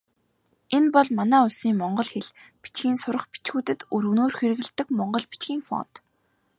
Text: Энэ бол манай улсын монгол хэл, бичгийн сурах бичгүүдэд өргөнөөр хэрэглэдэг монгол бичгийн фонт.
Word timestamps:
Энэ 0.75 0.89
бол 0.93 1.07
манай 1.17 1.41
улсын 1.47 1.73
монгол 1.81 2.09
хэл, 2.13 2.29
бичгийн 2.61 2.97
сурах 3.01 3.25
бичгүүдэд 3.33 3.79
өргөнөөр 3.95 4.33
хэрэглэдэг 4.39 4.87
монгол 4.97 5.25
бичгийн 5.31 5.61
фонт. 5.69 5.93